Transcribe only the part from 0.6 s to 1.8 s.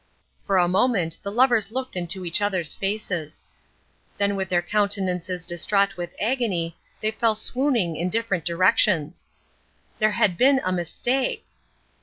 moment the lovers